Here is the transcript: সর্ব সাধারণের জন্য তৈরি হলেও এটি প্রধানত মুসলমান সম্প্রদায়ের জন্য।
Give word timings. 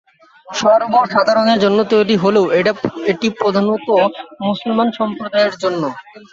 সর্ব 0.47 0.93
সাধারণের 1.13 1.59
জন্য 1.63 1.79
তৈরি 1.93 2.15
হলেও 2.23 2.45
এটি 3.11 3.27
প্রধানত 3.39 3.87
মুসলমান 4.43 4.87
সম্প্রদায়ের 4.99 5.53
জন্য। 5.63 5.83